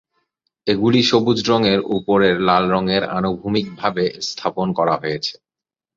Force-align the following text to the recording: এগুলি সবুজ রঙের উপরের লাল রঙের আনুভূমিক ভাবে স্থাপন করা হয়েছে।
এগুলি 0.67 0.99
সবুজ 1.03 1.37
রঙের 1.49 1.79
উপরের 1.97 2.35
লাল 2.47 2.63
রঙের 2.71 3.03
আনুভূমিক 3.17 3.67
ভাবে 3.79 4.05
স্থাপন 4.29 4.67
করা 4.77 4.95
হয়েছে। 5.01 5.33